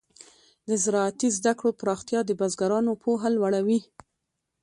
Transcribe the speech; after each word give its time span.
د 0.69 0.71
زراعتي 0.83 1.27
زده 1.37 1.53
کړو 1.59 1.71
پراختیا 1.79 2.19
د 2.25 2.31
بزګرانو 2.39 2.91
پوهه 3.03 3.29
لوړه 3.35 3.61
وي. 3.67 3.79